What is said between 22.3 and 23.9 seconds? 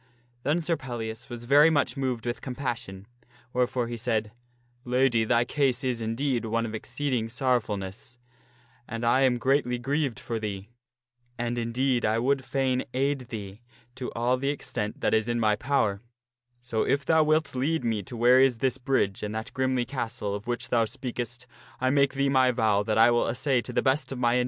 vow that I will assay to the